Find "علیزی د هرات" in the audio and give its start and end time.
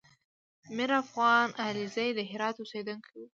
1.65-2.55